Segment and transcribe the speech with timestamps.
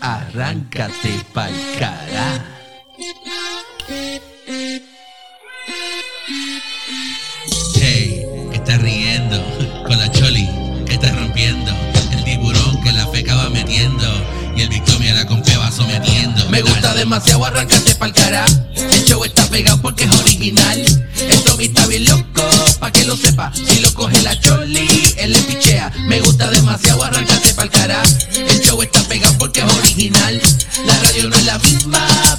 [0.00, 2.44] Arráncate pa'l cara.
[7.74, 9.38] Hey, que está riendo
[9.86, 10.48] con la choli
[10.86, 11.72] que está rompiendo.
[12.12, 14.04] El tiburón que la feca va metiendo.
[14.56, 16.48] Y el Victoria la compea va sometiendo.
[16.48, 18.44] Me gusta demasiado arrancarte pa'l cara.
[18.74, 21.04] El show está pegado porque es original.
[21.44, 22.42] Tommy está bien loco,
[22.80, 23.52] pa' que lo sepa.
[23.54, 24.88] Si lo coge la choli,
[25.18, 25.92] él le pichea.
[26.08, 28.02] Me gusta demasiado arrancarte pa'l cara.
[28.34, 30.40] El show está pegado porque es original.
[30.86, 32.31] La radio no es la misma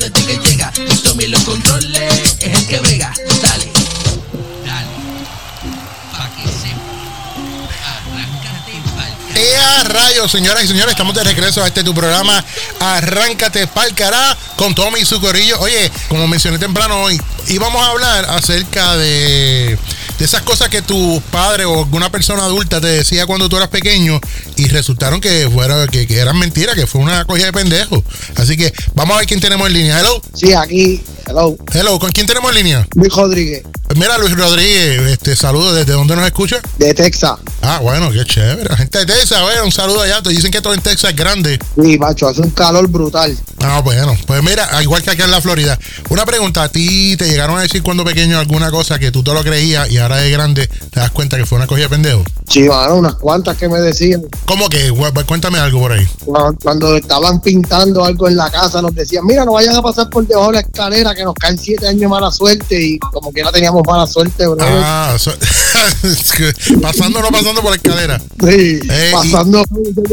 [9.35, 10.91] ¡Ea rayos, señoras y señores!
[10.91, 12.43] Estamos de regreso a este tu programa
[12.79, 15.59] Arráncate pa'l cará con Tommy y su corillo.
[15.59, 19.77] Oye, como mencioné temprano hoy, íbamos a hablar acerca de,
[20.19, 23.69] de esas cosas que tu padre o alguna persona adulta te decía cuando tú eras
[23.69, 24.19] pequeño
[24.55, 28.03] y resultaron que, fuera, que, que eran mentiras, que fue una cogida de pendejo.
[28.35, 29.99] Así que vamos a ver quién tenemos en línea.
[29.99, 31.01] Hello, Sí, aquí.
[31.25, 31.57] Hello.
[31.73, 32.87] hello, ¿con quién tenemos en línea?
[32.95, 33.63] Luis Rodríguez,
[33.95, 36.59] Mira, Luis Rodríguez, este saludo, ¿desde dónde nos escucha?
[36.77, 37.39] de Texas.
[37.65, 38.65] Ah, bueno, qué chévere.
[38.69, 40.21] La gente de Texas, bueno, un saludo allá.
[40.21, 41.57] Te dicen que todo en Texas es grande.
[41.81, 43.37] Sí, macho, hace un calor brutal.
[43.61, 45.79] Ah, bueno, pues mira, igual que acá en la Florida.
[46.09, 49.33] Una pregunta, ¿a ti te llegaron a decir cuando pequeño alguna cosa que tú te
[49.33, 52.23] lo creías y ahora de grande te das cuenta que fue una cogida de pendejo?
[52.49, 54.21] Sí, mano, unas cuantas que me decían.
[54.45, 54.91] ¿Cómo que?
[55.13, 56.05] Pues Cuéntame algo por ahí.
[56.25, 60.09] Cuando, cuando estaban pintando algo en la casa, nos decían, mira, no vayan a pasar
[60.09, 62.79] por debajo de la escalera, que nos caen siete años de mala suerte.
[62.81, 64.57] Y como que no teníamos mala suerte, bro.
[64.59, 65.31] Ah, so-
[66.81, 68.19] pasando o no pasando por la escalera.
[68.19, 69.63] sí, eh, pasando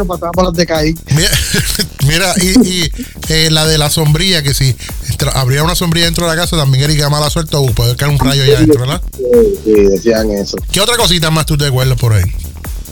[0.07, 0.95] pasaba por las de caí.
[1.15, 1.31] Mira,
[2.07, 2.91] mira, y, y,
[3.29, 4.75] eh, la de la sombrilla, que si
[5.35, 8.13] habría una sombrilla dentro de la casa, también era que mala suerte o puede caer
[8.13, 9.03] un rayo allá adentro, ¿verdad?
[9.17, 9.25] Sí,
[9.65, 10.57] sí, decían eso.
[10.71, 12.25] ¿Qué otra cosita más tú te acuerdas por ahí?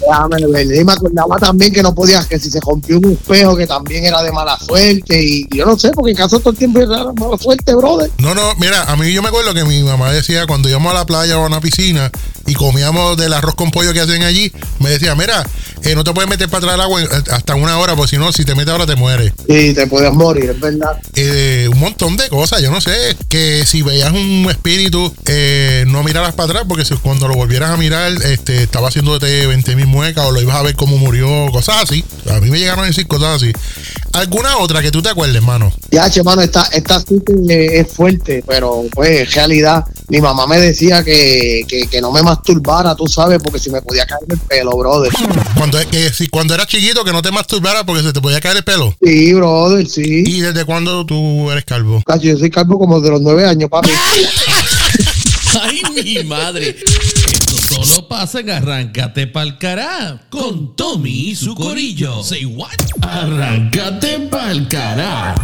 [0.09, 0.75] Déjame ver.
[0.75, 4.05] Y me acordaba también que no podías, que si se rompió un espejo, que también
[4.05, 5.23] era de mala suerte.
[5.23, 8.11] Y yo no sé, porque en casa todo el tiempo era mala suerte, brother.
[8.19, 10.95] No, no, mira, a mí yo me acuerdo que mi mamá decía cuando íbamos a
[10.95, 12.11] la playa o a una piscina
[12.47, 15.47] y comíamos del arroz con pollo que hacen allí, me decía, mira,
[15.83, 18.17] eh, no te puedes meter para atrás del agua en- hasta una hora, porque si
[18.18, 19.33] no, si te metes ahora te mueres.
[19.47, 20.98] Y te podías morir, es verdad.
[21.14, 26.02] Eh, un montón de cosas, yo no sé, que si veías un espíritu, eh, no
[26.02, 29.86] miraras para atrás, porque si cuando lo volvieras a mirar, este, estaba haciéndote 20 mil
[29.98, 32.05] muecas o lo ibas a ver cómo murió, cosas así.
[32.31, 33.53] A mí me llegaron a decir cosas así.
[34.13, 35.73] ¿Alguna otra que tú te acuerdes, mano?
[35.91, 40.47] Ya, che, mano, esta, esta sí que es fuerte, pero pues en realidad mi mamá
[40.47, 44.23] me decía que, que, que no me masturbara, tú sabes, porque si me podía caer
[44.29, 45.11] el pelo, brother.
[45.57, 48.59] Cuando, que, si, cuando eras chiquito, que no te masturbaras porque se te podía caer
[48.59, 48.95] el pelo.
[49.03, 50.23] Sí, brother, sí.
[50.25, 52.01] ¿Y desde cuándo tú eres calvo?
[52.07, 53.91] Cacho, yo soy calvo como de los nueve años, papi.
[55.61, 56.77] ¡Ay, mi madre!
[57.48, 62.23] Solo pasa en Arráncate pa'l cará con Tommy y su corillo.
[62.23, 62.77] Say what?
[63.01, 65.35] Arráncate pa'l cará.